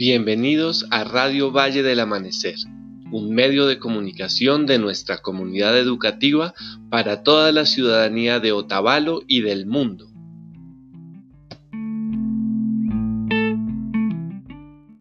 Bienvenidos 0.00 0.86
a 0.90 1.04
Radio 1.04 1.52
Valle 1.52 1.82
del 1.82 2.00
Amanecer, 2.00 2.54
un 3.12 3.34
medio 3.34 3.66
de 3.66 3.78
comunicación 3.78 4.64
de 4.64 4.78
nuestra 4.78 5.18
comunidad 5.18 5.76
educativa 5.78 6.54
para 6.88 7.22
toda 7.22 7.52
la 7.52 7.66
ciudadanía 7.66 8.40
de 8.40 8.52
Otavalo 8.52 9.20
y 9.26 9.42
del 9.42 9.66
mundo. 9.66 10.10